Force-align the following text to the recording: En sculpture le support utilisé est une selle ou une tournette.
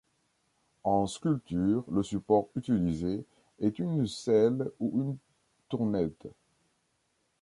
En 0.83 1.05
sculpture 1.05 1.83
le 1.91 2.01
support 2.01 2.49
utilisé 2.55 3.23
est 3.59 3.77
une 3.77 4.07
selle 4.07 4.71
ou 4.79 4.99
une 4.99 5.15
tournette. 5.69 6.25